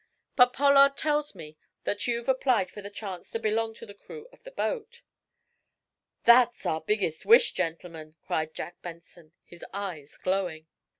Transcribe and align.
But 0.35 0.51
Pollard 0.53 0.97
tells 0.97 1.35
me 1.35 1.57
that 1.83 2.07
you've 2.07 2.27
applied 2.27 2.71
for 2.71 2.79
a 2.79 2.89
chance 2.89 3.29
to 3.29 3.37
belong 3.37 3.75
to 3.75 3.85
the 3.85 3.93
crew 3.93 4.27
of 4.33 4.41
the 4.41 4.49
boat." 4.49 5.03
"That's 6.23 6.65
our 6.65 6.81
biggest 6.81 7.23
wish, 7.23 7.51
gentlemen!" 7.51 8.15
cried 8.19 8.55
Jack 8.55 8.81
Benson, 8.81 9.31
his 9.43 9.63
eyes 9.75 10.17
glowing. 10.17 10.65